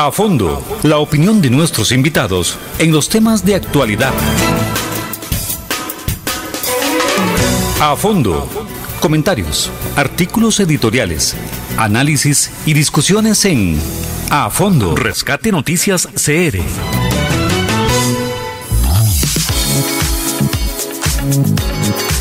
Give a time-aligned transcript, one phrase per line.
[0.00, 4.12] A fondo, la opinión de nuestros invitados en los temas de actualidad.
[7.80, 8.48] A fondo,
[9.00, 11.34] comentarios, artículos editoriales,
[11.76, 13.76] análisis y discusiones en
[14.30, 14.94] A fondo.
[14.94, 17.07] Rescate Noticias CR.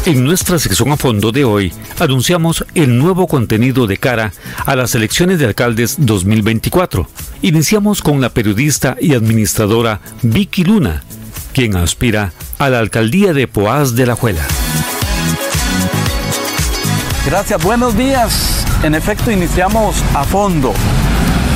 [0.07, 4.31] En nuestra sección a fondo de hoy anunciamos el nuevo contenido de cara
[4.65, 7.09] a las elecciones de alcaldes 2024.
[7.41, 11.03] Iniciamos con la periodista y administradora Vicky Luna,
[11.51, 14.47] quien aspira a la alcaldía de Poás de la Juela.
[17.25, 18.65] Gracias, buenos días.
[18.83, 20.73] En efecto, iniciamos a fondo.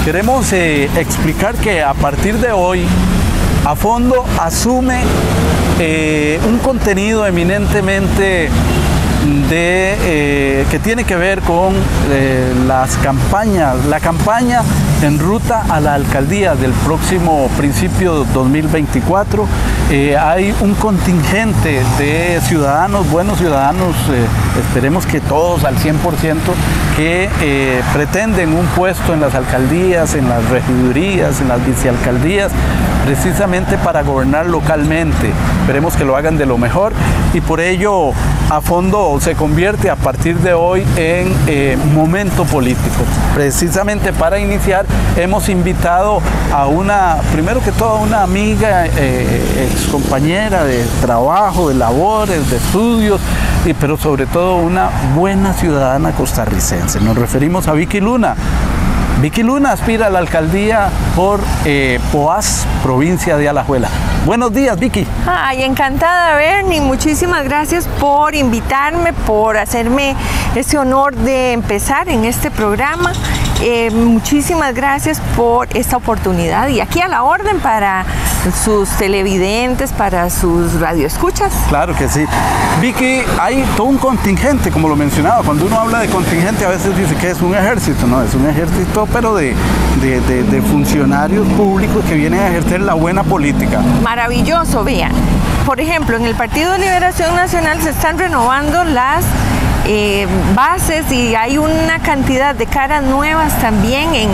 [0.04, 2.84] Queremos eh, explicar que a partir de hoy,
[3.64, 5.06] a fondo asume
[5.84, 8.50] eh, un contenido eminentemente
[9.50, 11.74] de, eh, que tiene que ver con
[12.10, 14.62] eh, las campañas, la campaña
[15.02, 19.48] en ruta a la alcaldía del próximo principio 2024.
[19.92, 23.96] Eh, hay un contingente de ciudadanos, buenos ciudadanos,
[24.60, 25.98] esperemos que todos al 100%,
[26.96, 27.30] que
[27.94, 32.52] pretenden un puesto en las alcaldías, en las regidurías, en las vicealcaldías,
[33.06, 35.32] precisamente para gobernar localmente.
[35.62, 36.94] Esperemos que lo hagan de lo mejor
[37.34, 38.14] y por ello
[38.52, 43.06] a fondo se convierte a partir de hoy en eh, momento político.
[43.34, 44.86] Precisamente para iniciar
[45.16, 46.22] hemos invitado
[46.54, 52.58] a una, primero que todo, una amiga, eh, ex compañera de trabajo, de labores, de
[52.58, 53.22] estudios,
[53.66, 57.00] y, pero sobre todo una buena ciudadana costarricense.
[57.00, 58.36] Nos referimos a Vicky Luna.
[59.20, 63.90] Vicky Luna aspira a la alcaldía por eh, Poás, provincia de Alajuela.
[64.26, 65.06] Buenos días, Vicky.
[65.28, 66.80] Ay, encantada, Bernie.
[66.80, 70.16] Muchísimas gracias por invitarme, por hacerme
[70.56, 73.14] ese honor de empezar en este programa.
[73.64, 78.06] Eh, muchísimas gracias por esta oportunidad y aquí a la orden para
[78.66, 81.54] sus televidentes, para sus radioescuchas.
[81.70, 82.26] Claro que sí.
[82.82, 85.44] Vicky, hay todo un contingente, como lo mencionaba.
[85.44, 88.24] Cuando uno habla de contingente, a veces dice que es un ejército, ¿no?
[88.24, 89.54] Es un ejército, pero de,
[90.02, 93.80] de funcionarios públicos que vienen a ejercer la buena política.
[94.02, 95.12] Maravilloso, vean.
[95.68, 99.24] Por ejemplo, en el Partido de Liberación Nacional se están renovando las
[99.94, 100.26] eh,
[100.56, 104.30] bases y hay una cantidad de caras nuevas también en,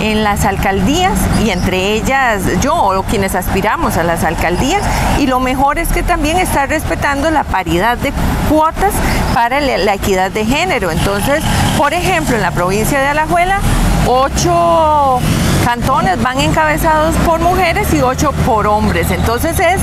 [0.00, 1.12] en, las alcaldías
[1.44, 4.82] y entre ellas yo o quienes aspiramos a las alcaldías
[5.18, 8.10] y lo mejor es que también está respetando la paridad de
[8.48, 8.94] cuotas
[9.34, 10.90] para la equidad de género.
[10.90, 11.44] Entonces,
[11.76, 13.60] por ejemplo, en la provincia de Alajuela,
[14.06, 15.20] ocho
[15.62, 19.10] cantones van encabezados por mujeres y ocho por hombres.
[19.10, 19.78] Entonces es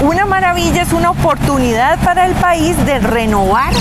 [0.00, 3.72] una maravilla, es una oportunidad para el país de renovar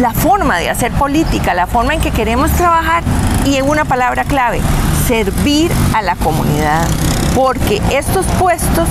[0.00, 3.02] la forma de hacer política, la forma en que queremos trabajar
[3.44, 4.60] y en una palabra clave,
[5.06, 6.86] servir a la comunidad.
[7.34, 8.88] Porque estos puestos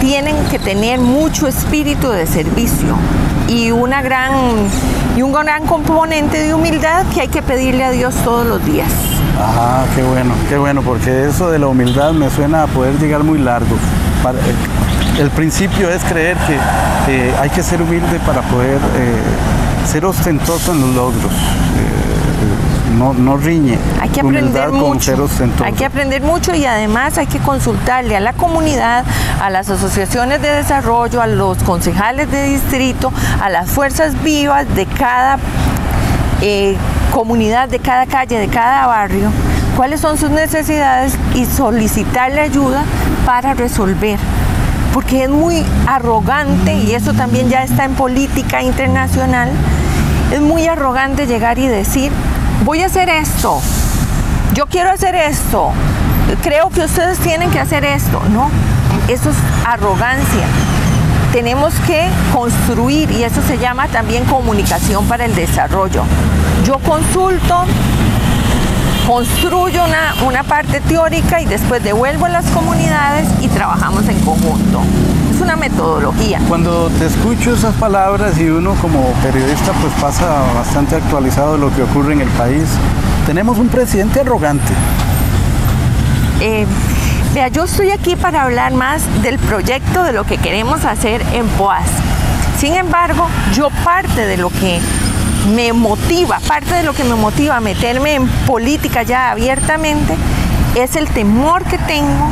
[0.00, 2.96] tienen que tener mucho espíritu de servicio
[3.48, 4.32] y, una gran,
[5.16, 8.90] y un gran componente de humildad que hay que pedirle a Dios todos los días.
[9.38, 13.22] Ajá, qué bueno, qué bueno, porque eso de la humildad me suena a poder llegar
[13.22, 13.74] muy largo.
[13.74, 16.56] Eh, el principio es creer que
[17.08, 21.32] eh, hay que ser humilde para poder eh, ser ostentoso en los logros.
[21.32, 23.78] Eh, no, no, riñe.
[24.00, 25.28] Hay que aprender mucho.
[25.64, 29.04] Hay que aprender mucho y además hay que consultarle a la comunidad,
[29.42, 33.12] a las asociaciones de desarrollo, a los concejales de distrito,
[33.42, 35.38] a las fuerzas vivas de cada
[36.40, 36.76] eh,
[37.12, 39.30] comunidad, de cada calle, de cada barrio,
[39.76, 42.82] cuáles son sus necesidades y solicitarle ayuda
[43.26, 44.18] para resolver
[44.96, 49.50] porque es muy arrogante, y eso también ya está en política internacional,
[50.32, 52.10] es muy arrogante llegar y decir,
[52.64, 53.60] voy a hacer esto,
[54.54, 55.70] yo quiero hacer esto,
[56.42, 58.22] creo que ustedes tienen que hacer esto.
[58.32, 58.48] No,
[59.06, 59.36] eso es
[59.66, 60.46] arrogancia.
[61.30, 66.04] Tenemos que construir y eso se llama también comunicación para el desarrollo.
[66.64, 67.66] Yo consulto,
[69.06, 74.82] construyo una, una parte teórica y después devuelvo a las comunidades y trabajamos en conjunto.
[75.32, 76.40] Es una metodología.
[76.48, 81.74] Cuando te escucho esas palabras y uno como periodista pues pasa bastante actualizado de lo
[81.74, 82.64] que ocurre en el país,
[83.26, 84.72] tenemos un presidente arrogante.
[86.40, 86.66] Eh,
[87.32, 91.46] vea, yo estoy aquí para hablar más del proyecto de lo que queremos hacer en
[91.50, 91.86] Poas.
[92.58, 94.80] Sin embargo, yo parte de lo que
[95.54, 100.16] me motiva, parte de lo que me motiva a meterme en política ya abiertamente,
[100.74, 102.30] es el temor que tengo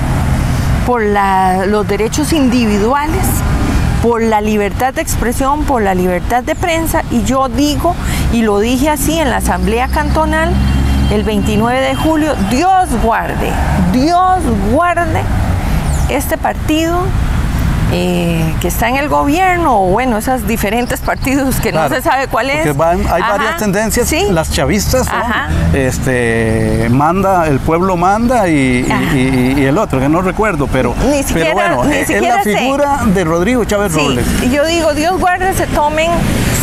[0.87, 3.25] por los derechos individuales,
[4.03, 7.03] por la libertad de expresión, por la libertad de prensa.
[7.11, 7.95] Y yo digo,
[8.33, 10.53] y lo dije así en la Asamblea Cantonal,
[11.11, 12.35] el 29 de julio.
[12.51, 13.51] Dios guarde,
[13.93, 15.23] Dios guarde
[16.11, 17.01] este partido
[17.97, 22.27] eh, que está en el gobierno, o bueno, esos diferentes partidos que no se sabe
[22.27, 22.67] cuál es.
[22.67, 25.07] hay varias tendencias, las chavistas,
[25.73, 28.85] este, manda, el pueblo manda y,
[29.65, 30.95] el otro, que no recuerdo, pero,
[31.33, 34.27] pero bueno, es la figura de Rodrigo Chávez Robles.
[34.51, 36.11] Yo digo, Dios guarde, se tomen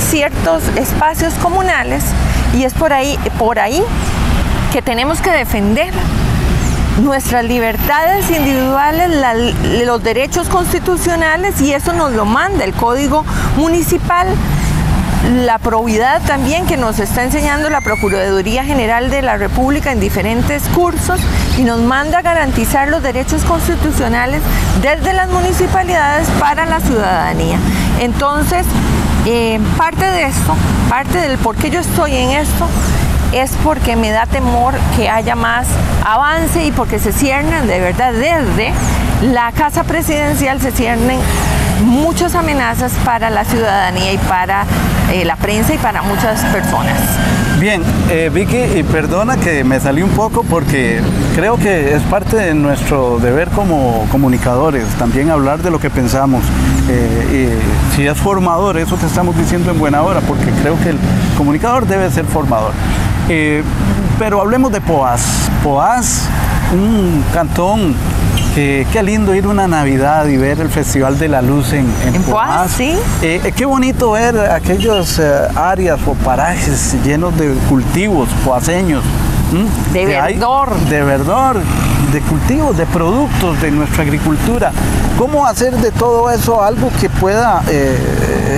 [0.10, 2.04] ciertos espacios comunales
[2.58, 3.82] y es por ahí, por ahí
[4.74, 5.94] que tenemos que defender
[7.00, 9.12] nuestras libertades individuales,
[9.86, 13.26] los derechos constitucionales y eso nos lo manda el Código
[13.58, 14.28] Municipal.
[15.46, 20.64] La probidad también que nos está enseñando la Procuraduría General de la República en diferentes
[20.70, 21.20] cursos
[21.60, 24.42] y nos manda a garantizar los derechos constitucionales
[24.82, 27.60] desde las municipalidades para la ciudadanía.
[28.00, 28.66] Entonces,
[29.28, 30.56] eh, parte de esto,
[30.90, 32.68] parte del por qué yo estoy en esto,
[33.34, 35.68] es porque me da temor que haya más
[36.06, 38.74] avance y porque se ciernen de verdad desde
[39.22, 41.20] la casa presidencial se ciernen
[41.86, 44.66] muchas amenazas para la ciudadanía y para
[45.12, 46.98] eh, la prensa y para muchas personas.
[47.60, 51.00] Bien, eh, Vicky, y perdona que me salí un poco porque
[51.36, 56.44] creo que es parte de nuestro deber como comunicadores también hablar de lo que pensamos.
[56.90, 57.60] Eh,
[57.96, 60.98] si es formador, eso que estamos diciendo en buena hora, porque creo que el
[61.38, 62.74] comunicador debe ser formador.
[63.30, 63.64] Eh,
[64.20, 65.50] pero hablemos de Poás.
[65.64, 66.28] Poás,
[66.74, 67.96] un cantón
[68.54, 72.72] qué lindo ir una Navidad y ver el Festival de la Luz en, en, Poás.
[72.72, 72.98] sí.
[73.22, 75.20] Eh, eh, qué bonito ver aquellos
[75.56, 79.04] áreas o parajes llenos de cultivos poaseños.
[79.92, 80.74] De verdor.
[80.90, 81.58] de verdor,
[82.14, 84.72] de cultivos, de productos de nuestra agricultura.
[85.18, 87.62] ¿Cómo hacer de todo eso algo que pueda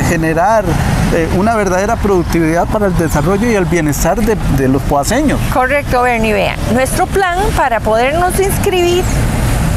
[0.09, 0.65] generar
[1.13, 5.39] eh, una verdadera productividad para el desarrollo y el bienestar de, los poaseños.
[5.53, 6.33] Correcto, Bernie.
[6.33, 9.03] Vea, nuestro plan para podernos inscribir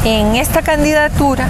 [0.03, 1.47] en esta candidatura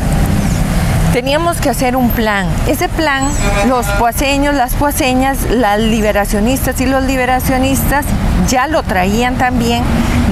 [1.13, 2.47] teníamos que hacer un plan.
[2.67, 3.23] Ese plan,
[3.67, 8.05] los poaseños, las poaseñas, las liberacionistas y los liberacionistas
[8.47, 9.83] ya lo traían también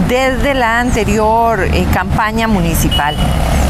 [0.07, 3.16] desde la anterior eh, campaña municipal.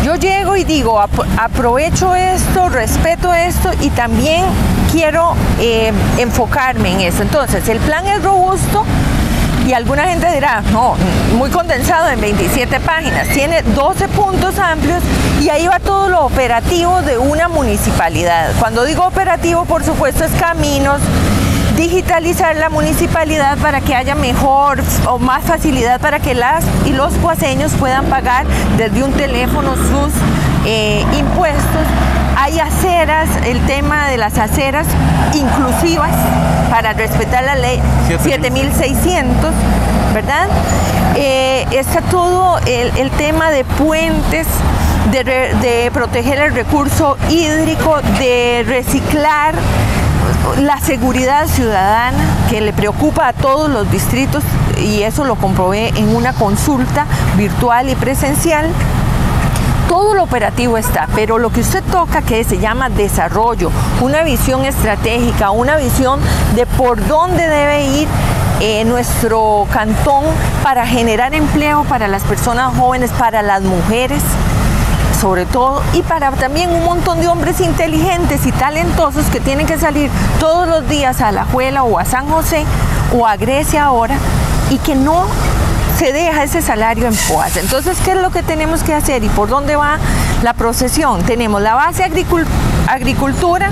[0.04, 4.44] Yo llego y digo, aprovecho esto, respeto esto y también
[4.92, 7.24] quiero eh, enfocarme en eso.
[7.24, 8.84] Entonces, el plan es robusto
[9.66, 10.96] y alguna gente dirá, no,
[11.38, 15.02] muy condensado en 27 páginas, tiene 12 puntos amplios
[15.42, 18.52] y ahí va todo lo operativo de una municipalidad.
[18.60, 21.02] Cuando digo operativo, por supuesto, es caminos,
[21.76, 27.14] digitalizar la municipalidad para que haya mejor o más facilidad para que las y los
[27.16, 28.46] cuaseños puedan pagar
[28.78, 30.14] desde un teléfono sus
[30.66, 32.15] eh, impuestos.
[32.46, 34.86] Hay aceras, el tema de las aceras
[35.34, 36.12] inclusivas
[36.70, 37.82] para respetar la ley
[38.22, 39.52] 7600,
[40.14, 40.48] ¿verdad?
[41.16, 44.46] Eh, está todo el, tema de puentes,
[45.12, 49.56] de, de proteger el recurso hídrico, de reciclar
[50.62, 54.44] la seguridad ciudadana que le preocupa a todos los distritos
[54.80, 57.08] y eso lo comprobé en una consulta
[57.38, 58.70] virtual y presencial.
[59.88, 63.72] Todo lo operativo está, pero lo que usted toca que se llama desarrollo,
[64.02, 66.20] una visión estratégica, una visión
[66.56, 68.08] de por dónde debe ir
[68.62, 70.24] eh, nuestro cantón
[70.64, 74.24] para generar empleo para las personas jóvenes, para las mujeres,
[75.20, 79.78] sobre todo, y para también un montón de hombres inteligentes y talentosos que tienen que
[79.78, 82.66] salir todos los días a La Juela o a San José
[83.16, 84.18] o a Grecia ahora
[84.70, 85.26] y que no
[85.98, 87.58] se deja ese salario en Poas.
[87.58, 89.98] Entonces, ¿qué es lo que tenemos que hacer y por dónde va
[90.44, 91.24] la procesión?
[91.24, 92.04] Tenemos la base
[92.88, 93.70] agricultura,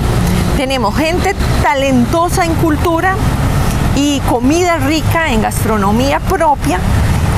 [0.57, 3.15] tenemos gente talentosa en cultura
[3.95, 6.79] y comida rica en gastronomía propia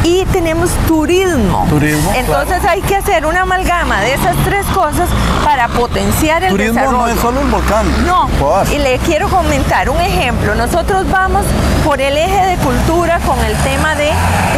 [0.06, 1.66] y tenemos turismo.
[1.68, 2.14] Turismo.
[2.16, 5.10] Entonces hay que hacer una amalgama de esas tres cosas
[5.44, 6.98] para potenciar el turismo desarrollo.
[6.98, 7.86] no es solo un volcán.
[8.06, 8.30] No.
[8.72, 10.54] Y le quiero comentar un ejemplo.
[10.54, 11.44] Nosotros vamos
[11.84, 14.12] por el eje de cultura con el tema de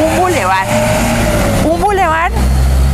[0.05, 0.67] un bulevar.
[1.63, 2.31] Un bulevar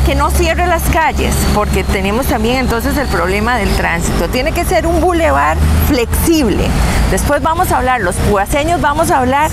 [0.05, 4.27] que no cierre las calles, porque tenemos también entonces el problema del tránsito.
[4.29, 5.57] Tiene que ser un bulevar
[5.87, 6.67] flexible.
[7.09, 9.49] Después vamos a hablar, los puaseños vamos a hablar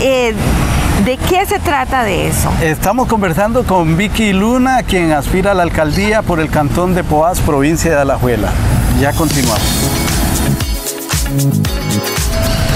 [0.00, 0.34] eh,
[1.04, 2.48] ¿De qué se trata de eso?
[2.62, 7.40] Estamos conversando con Vicky Luna, quien aspira a la alcaldía por el cantón de Poás,
[7.40, 8.52] provincia de Alajuela.
[9.00, 9.60] Ya continuamos.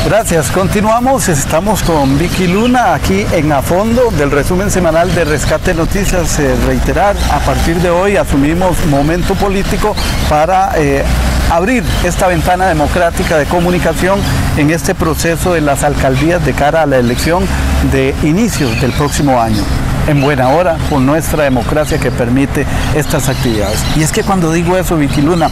[0.06, 0.52] Gracias.
[0.52, 1.28] Continuamos.
[1.28, 6.38] Estamos con Vicky Luna aquí en A Fondo del resumen semanal de Rescate Noticias.
[6.38, 9.96] Eh, reiterar, a partir de hoy asumimos momento político
[10.28, 11.04] para eh,
[11.50, 14.20] abrir esta ventana democrática de comunicación
[14.56, 17.44] en este proceso de las alcaldías de cara a la elección
[17.90, 19.64] de inicios del próximo año
[20.06, 23.78] en buena hora con nuestra democracia que permite estas actividades.
[23.96, 25.48] Y es que cuando digo eso, Vicky Luna,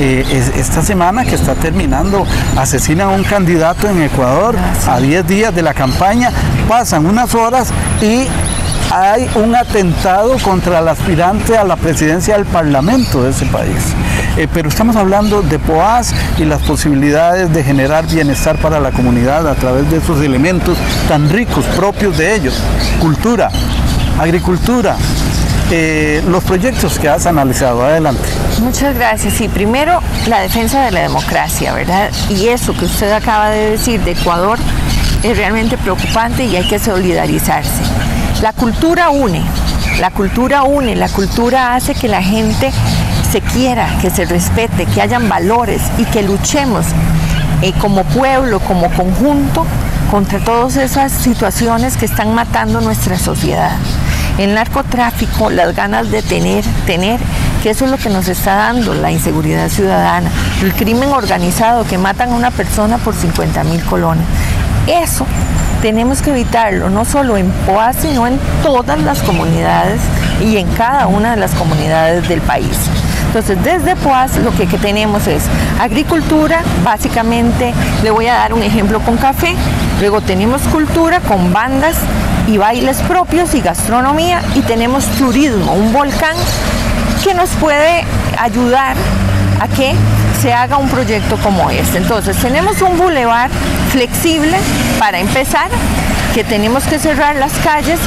[0.00, 0.24] eh,
[0.56, 4.56] esta semana que está terminando, asesinan a un candidato en Ecuador
[4.88, 6.30] a 10 días de la campaña,
[6.68, 8.26] pasan unas horas y
[8.90, 13.94] hay un atentado contra el aspirante a la presidencia del Parlamento de ese país.
[14.36, 19.48] Eh, pero estamos hablando de POAS y las posibilidades de generar bienestar para la comunidad
[19.48, 20.76] a través de esos elementos
[21.08, 22.54] tan ricos propios de ellos.
[23.00, 23.50] Cultura,
[24.18, 24.96] agricultura,
[25.70, 27.84] eh, los proyectos que has analizado.
[27.84, 28.28] Adelante.
[28.60, 29.40] Muchas gracias.
[29.40, 32.10] Y primero, la defensa de la democracia, ¿verdad?
[32.28, 34.58] Y eso que usted acaba de decir de Ecuador
[35.22, 37.82] es realmente preocupante y hay que solidarizarse.
[38.42, 39.42] La cultura une,
[40.00, 42.70] la cultura une, la cultura hace que la gente
[43.30, 46.84] se quiera, que se respete, que hayan valores y que luchemos
[47.62, 49.66] eh, como pueblo, como conjunto,
[50.10, 53.72] contra todas esas situaciones que están matando nuestra sociedad
[54.38, 57.20] el narcotráfico, las ganas de tener, tener,
[57.62, 60.30] que eso es lo que nos está dando la inseguridad ciudadana,
[60.62, 64.24] el crimen organizado que matan a una persona por 50 mil colones.
[64.86, 65.26] Eso
[65.80, 70.00] tenemos que evitarlo, no solo en POA, sino en todas las comunidades
[70.42, 72.76] y en cada una de las comunidades del país.
[73.26, 75.42] Entonces, desde POAS lo que, que, tenemos es
[75.80, 79.54] agricultura, básicamente le voy a dar un ejemplo con café,
[80.00, 81.96] luego tenemos cultura con bandas
[82.46, 86.36] y bailes propios y gastronomía y tenemos turismo, un volcán
[87.22, 88.04] que nos puede
[88.38, 88.96] ayudar
[89.60, 89.94] a que
[90.42, 91.98] se haga un proyecto como este.
[91.98, 93.50] Entonces tenemos un bulevar
[93.90, 94.56] flexible
[94.98, 95.70] para empezar
[96.34, 97.98] que tenemos que cerrar las calles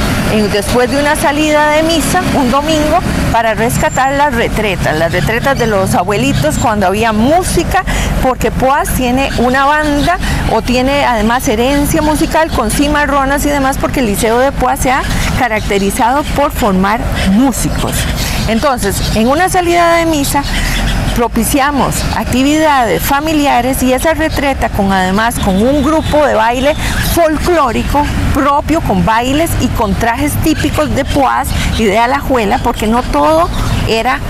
[0.52, 2.98] después de una salida de misa un domingo
[3.32, 7.84] para rescatar las retretas, las retretas de los abuelitos cuando había música,
[8.22, 10.18] porque Poas tiene una banda
[10.52, 14.90] o tiene además herencia musical con cimarronas y demás, porque el Liceo de Poas se
[14.90, 15.02] ha
[15.38, 17.00] caracterizado por formar
[17.32, 17.92] músicos.
[18.48, 20.42] Entonces, en una salida de misa,
[21.18, 26.76] propiciamos actividades familiares y esa retreta con además con un grupo de baile
[27.12, 33.02] folclórico propio con bailes y con trajes típicos de Poás y de Alajuela porque no
[33.02, 33.48] todo
[33.88, 34.20] era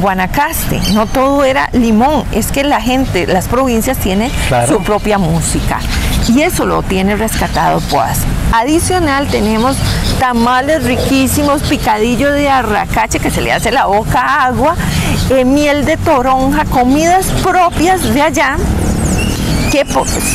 [0.00, 4.30] Guanacaste, no todo era Limón, es que la gente, las provincias tienen
[4.68, 5.78] su propia música
[6.28, 8.20] y eso lo tiene rescatado Poás.
[8.52, 9.76] Adicional tenemos
[10.18, 14.76] tamales riquísimos, picadillo de arracache que se le hace la boca agua,
[15.30, 18.56] eh, miel de toronja, comidas propias de allá
[19.70, 19.84] que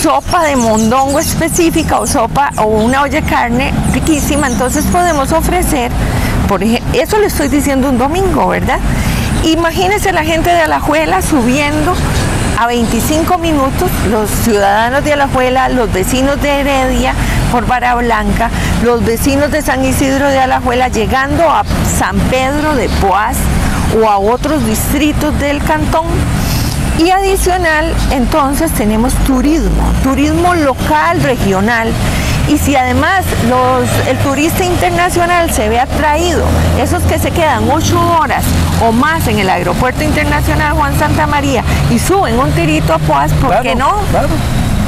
[0.02, 5.92] sopa de mondongo específica o sopa o una olla de carne riquísima, entonces podemos ofrecer,
[6.48, 8.80] por ejemplo, eso le estoy diciendo un domingo, ¿verdad?
[9.44, 11.96] Imagínense la gente de Alajuela subiendo
[12.60, 17.16] a 25 minutos, los ciudadanos de Alajuela, los vecinos de Heredia
[17.52, 18.52] por Vara Blanca,
[18.84, 21.64] los vecinos de San Isidro de Alajuela llegando a
[21.98, 23.38] San Pedro de Poás
[24.00, 26.06] o a otros distritos del cantón.
[27.00, 31.92] Y adicional, entonces tenemos turismo, turismo local, regional,
[32.48, 33.24] y si además
[34.08, 36.46] el turista internacional se ve atraído,
[36.82, 38.44] esos que se quedan ocho horas
[38.82, 43.32] o más en el aeropuerto internacional Juan Santa María y suben un tirito a Poas,
[43.34, 43.94] ¿por qué no?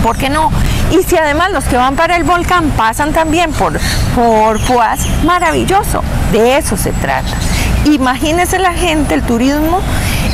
[0.03, 0.51] ¿Por qué no?
[0.91, 3.79] Y si además los que van para el volcán pasan también por,
[4.13, 6.03] por Poas, maravilloso.
[6.31, 7.37] De eso se trata.
[7.85, 9.79] Imagínese la gente, el turismo,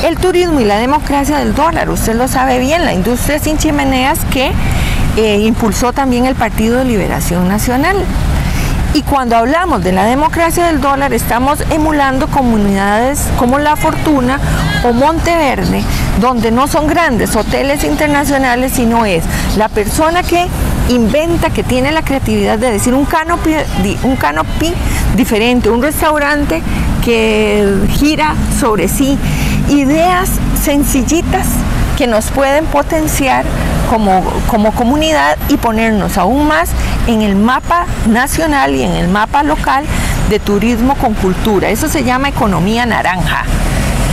[0.04, 1.90] el turismo y la democracia del dólar.
[1.90, 4.52] Usted lo sabe bien, la industria sin chimeneas que
[5.20, 7.98] eh, impulsó también el Partido de Liberación Nacional.
[8.94, 14.40] Y cuando hablamos de la democracia del dólar, estamos emulando comunidades como La Fortuna
[14.86, 15.84] o Monteverde,
[16.22, 19.26] donde no son grandes hoteles internacionales, sino es
[19.58, 20.48] la persona que
[20.88, 23.56] inventa, que tiene la creatividad de decir un canopy,
[24.04, 24.74] un canopy
[25.18, 26.64] diferente, un restaurante
[27.04, 29.18] que gira sobre sí,
[29.68, 30.30] ideas
[30.64, 31.46] sencillitas
[31.98, 33.44] que nos pueden potenciar
[33.90, 36.70] como, como comunidad y ponernos aún más
[37.08, 39.84] en el mapa nacional y en el mapa local
[40.30, 41.70] de turismo con cultura.
[41.70, 43.44] Eso se llama economía naranja.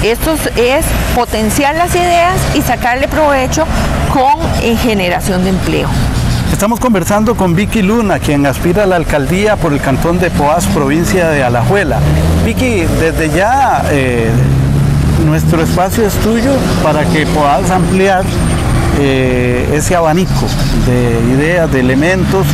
[0.02, 3.64] Esto es potenciar las ideas y sacarle provecho
[4.12, 5.88] con eh, generación de empleo.
[6.52, 10.66] Estamos conversando con Vicky Luna, quien aspira a la alcaldía por el cantón de Poás,
[10.66, 11.98] provincia de Alajuela.
[12.44, 14.30] Vicky, desde ya eh,
[15.26, 16.52] nuestro espacio es tuyo
[16.82, 18.24] para que puedas ampliar
[18.98, 20.46] eh, ese abanico
[20.86, 22.46] de ideas, de elementos,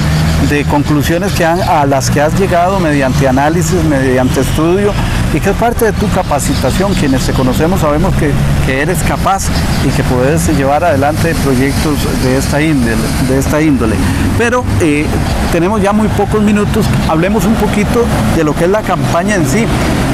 [0.51, 4.93] de conclusiones que a las que has llegado mediante análisis, mediante estudio
[5.33, 6.95] y que es parte de tu capacitación.
[6.95, 8.33] Quienes te conocemos sabemos que,
[8.73, 9.45] eres capaz
[9.87, 12.97] y que puedes llevar adelante proyectos de esta índole.
[13.29, 13.95] De esta índole.
[14.37, 15.07] Pero eh,
[15.53, 18.05] tenemos ya muy pocos minutos, hablemos un poquito
[18.37, 19.65] de lo que es la campaña en sí.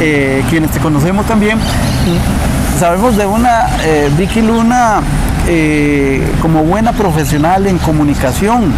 [0.01, 1.59] Eh, quienes te conocemos también,
[2.79, 3.67] sabemos de una
[4.17, 5.01] Vicky Luna
[6.43, 8.73] como buena profesional en comunicación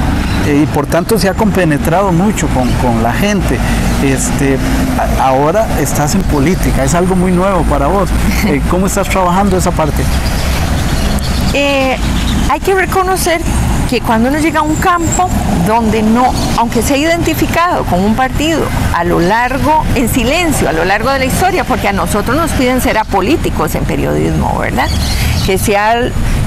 [0.49, 3.59] y por tanto se ha compenetrado mucho con, la gente.
[4.05, 4.57] Este,
[5.21, 8.09] ahora estás en política, es algo muy nuevo para vos.
[8.47, 10.03] Eh, ¿Cómo estás trabajando esa parte?
[11.53, 11.97] Eh,
[12.49, 13.41] hay que reconocer
[13.89, 15.29] que cuando uno llega a un campo
[15.67, 18.63] donde no, aunque se ha identificado con un partido
[18.95, 22.51] a lo largo, en silencio, a lo largo de la historia, porque a nosotros nos
[22.53, 24.89] piden ser apolíticos en periodismo, ¿verdad?
[25.47, 25.95] Que se ha,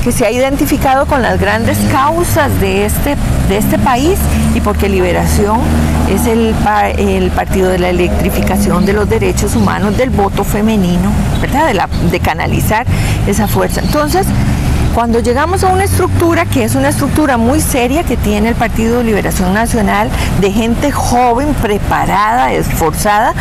[0.04, 3.16] que se ha identificado con las grandes causas de este,
[3.50, 4.18] de este país
[4.56, 5.60] y porque Liberación
[6.10, 6.56] es el,
[6.98, 11.68] el partido de la electrificación de los derechos humanos, del voto femenino, ¿verdad?
[11.68, 12.86] De, de canalizar
[13.28, 13.82] esa fuerza.
[13.82, 14.26] Entonces,
[14.94, 19.00] cuando llegamos a una estructura que es una estructura muy seria que tiene el Partido
[19.00, 20.10] de Liberación Nacional,
[20.40, 23.34] de gente joven, preparada, esforzada,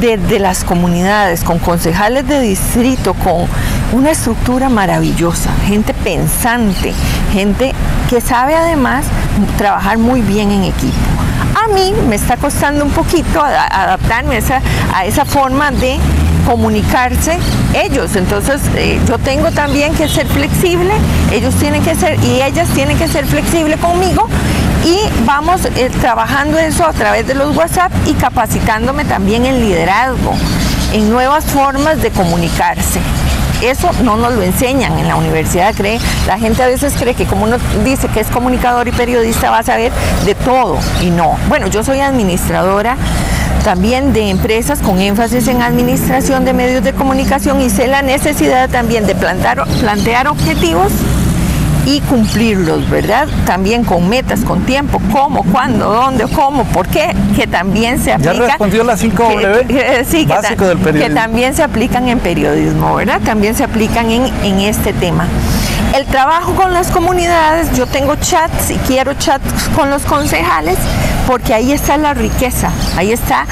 [0.00, 3.46] desde las comunidades, con concejales de distrito, con
[3.92, 6.92] una estructura maravillosa, gente pensante,
[7.32, 7.74] gente
[8.08, 9.04] que sabe además
[9.58, 10.96] trabajar muy bien en equipo.
[11.64, 14.62] A mí me está costando un poquito adaptarme a esa,
[14.94, 15.98] a esa forma de
[16.46, 17.38] comunicarse
[17.74, 18.16] ellos.
[18.16, 20.92] Entonces eh, yo tengo también que ser flexible,
[21.32, 24.28] ellos tienen que ser y ellas tienen que ser flexibles conmigo
[24.84, 30.34] y vamos eh, trabajando eso a través de los WhatsApp y capacitándome también en liderazgo,
[30.92, 33.00] en nuevas formas de comunicarse.
[33.62, 36.00] Eso no nos lo enseñan en la universidad, cree.
[36.26, 39.58] La gente a veces cree que como uno dice que es comunicador y periodista va
[39.58, 39.92] a saber
[40.24, 41.38] de todo y no.
[41.48, 42.96] Bueno, yo soy administradora
[43.62, 48.68] también de empresas con énfasis en administración de medios de comunicación y sé la necesidad
[48.68, 50.90] también de plantar, plantear objetivos
[51.86, 53.28] y cumplirlos, ¿verdad?
[53.46, 58.36] También con metas, con tiempo, cómo, cuándo, dónde, cómo, por qué, que también se aplican.
[58.36, 61.08] Ya respondió la 5W, que, sí, básico del periodismo.
[61.08, 63.20] Que también se aplican en periodismo, ¿verdad?
[63.24, 65.26] También se aplican en, en este tema.
[65.94, 70.78] El trabajo con las comunidades, yo tengo chats y quiero chats con los concejales
[71.26, 73.46] porque ahí está la riqueza, ahí está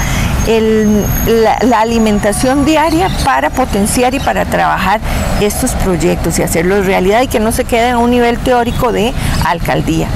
[0.47, 4.99] la, alimentación diaria para potenciar y para trabajar
[5.39, 9.13] estos proyectos y hacerlos realidad y que no se queden a un nivel teórico de
[9.45, 10.07] alcaldía.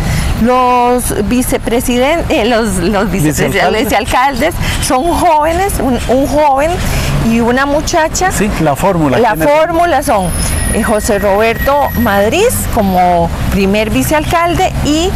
[0.41, 4.53] Los vicepresidentes, eh, los, los vicepresidentes y alcaldes
[4.85, 6.71] son jóvenes, un, joven
[7.29, 8.31] y una muchacha.
[8.31, 9.17] Sí, la fórmula.
[9.17, 10.27] La fórmula son
[10.73, 15.09] eh, José Roberto Madrid como primer vicealcalde y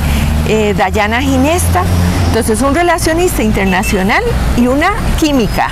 [0.47, 1.83] eh, Dayana Ginesta
[2.29, 4.23] entonces, un relacionista internacional
[4.55, 5.69] y una química.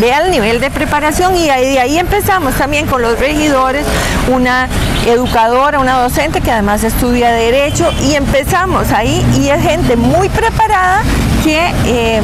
[0.00, 3.84] Vea el nivel de preparación y de ahí empezamos también con los regidores,
[4.32, 4.68] una
[5.04, 11.02] educadora, una docente que además estudia Derecho y empezamos ahí y es gente muy preparada
[11.42, 12.22] que eh,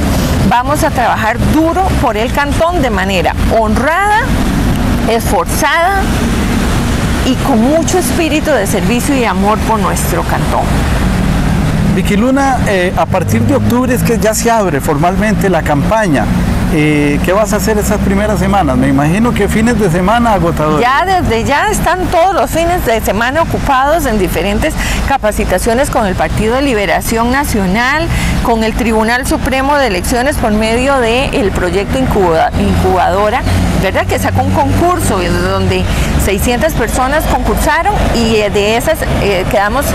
[0.49, 4.21] vamos a trabajar duro por el cantón de manera honrada,
[5.09, 6.03] esforzada
[7.27, 10.63] y con mucho espíritu de servicio y amor por nuestro cantón.
[11.99, 16.27] Vicky Luna, eh, a partir de octubre es que ya se abre formalmente la campaña.
[16.73, 18.77] Eh, ¿Qué vas a hacer esas primeras semanas?
[18.77, 20.81] Me imagino que fines de semana agotadores.
[20.81, 24.75] Ya desde ya están todos los fines de semana ocupados en diferentes
[25.09, 28.07] capacitaciones con el Partido de Liberación Nacional,
[28.45, 33.43] con el Tribunal Supremo de Elecciones por medio del proyecto incubadora,
[33.83, 34.07] ¿verdad?
[34.07, 35.19] Que sacó un concurso
[35.51, 35.83] donde
[36.29, 39.87] 600 personas concursaron y de esas eh, quedamos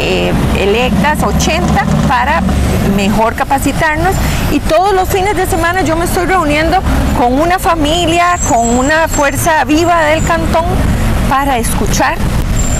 [0.00, 2.42] eh, electas 80 para
[2.96, 4.12] mejor capacitarnos.
[4.50, 6.78] Y todos los fines de semana yo me estoy reuniendo
[7.16, 10.64] con una familia, con una fuerza viva del cantón
[11.30, 12.18] para escuchar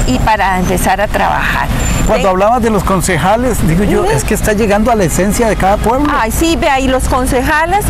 [0.09, 1.69] y para empezar a trabajar.
[2.09, 5.55] Cuando hablabas de los concejales, digo yo, es que está llegando a la esencia de
[5.55, 6.13] cada pueblo.
[6.13, 7.85] Ay, sí, vea, y los concejales,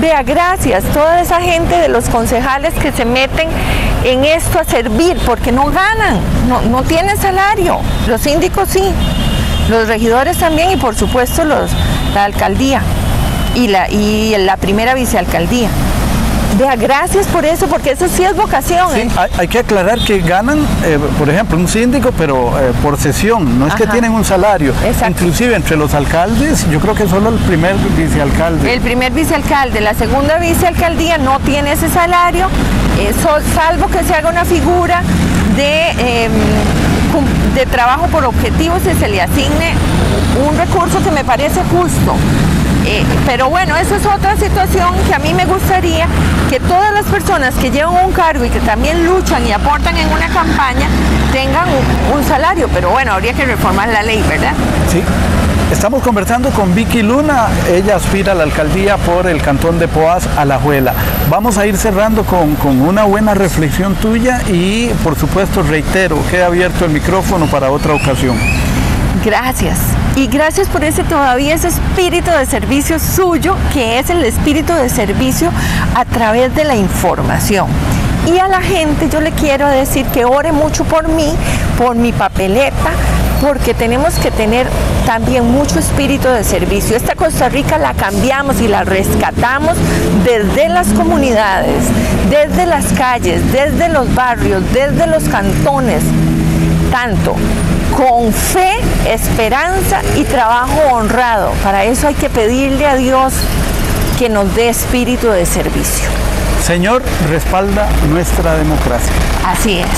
[0.00, 3.48] vea, gracias, toda esa gente de los concejales que se meten
[4.04, 7.78] en esto a servir, porque no ganan, no, no tienen salario.
[8.08, 8.82] Los síndicos sí,
[9.68, 11.70] los regidores también y por supuesto los,
[12.14, 12.82] la alcaldía
[13.54, 15.68] y la, y la primera vicealcaldía.
[16.58, 18.88] Vea, gracias por eso, porque eso sí es vocación.
[18.92, 19.08] Sí, ¿eh?
[19.38, 23.66] hay, que aclarar que ganan, eh, por ejemplo, un síndico, pero eh, por sesión, no
[23.66, 24.74] es que tienen un salario.
[25.08, 28.74] Inclusive entre los alcaldes, yo creo que solo el primer vicealcalde.
[28.74, 32.48] El primer vicealcalde, la segunda vicealcaldía no tiene ese salario,
[33.54, 35.02] salvo que se haga una figura
[35.56, 36.32] de em,
[37.54, 39.74] de trabajo por objetivos y se le asigne
[40.48, 42.14] un recurso que me parece justo.
[42.86, 46.06] Eh, pero bueno, esa es otra situación que a mí me gustaría
[46.48, 50.08] que todas las personas que llevan un cargo y que también luchan y aportan en
[50.10, 50.88] una campaña
[51.32, 51.66] tengan
[52.14, 52.68] un, salario.
[52.72, 54.52] Pero bueno, habría que reformar la ley, ¿verdad?
[54.90, 55.02] Sí.
[55.70, 60.26] Estamos conversando con Vicky Luna, ella aspira a la alcaldía por el cantón de Poás,
[60.36, 60.92] Alajuela.
[61.30, 66.46] Vamos a ir cerrando con, con, una buena reflexión tuya y por supuesto reitero, queda
[66.46, 68.36] abierto el micrófono para otra ocasión.
[69.24, 69.78] Gracias.
[70.16, 74.88] Y gracias por ese todavía ese espíritu de servicio suyo, que es el espíritu de
[74.88, 75.50] servicio
[75.94, 77.68] a través de la información.
[78.26, 81.32] Y a la gente yo le quiero decir que ore mucho por mí,
[81.78, 82.90] por mi papeleta,
[83.40, 84.66] porque tenemos que tener
[85.06, 86.96] también mucho espíritu de servicio.
[86.96, 89.76] Esta Costa Rica la cambiamos y la rescatamos
[90.24, 91.84] desde las comunidades,
[92.28, 96.02] desde las calles, desde los barrios, desde los cantones,
[96.90, 97.34] tanto
[97.96, 101.52] con fe, esperanza y trabajo honrado.
[101.62, 103.32] Para eso hay que pedirle a Dios
[104.18, 106.08] que nos dé espíritu de servicio.
[106.62, 109.12] Señor, respalda nuestra democracia.
[109.46, 109.88] Así es.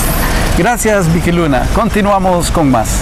[0.57, 1.67] Gracias, Vicky Luna.
[1.73, 3.01] Continuamos con más.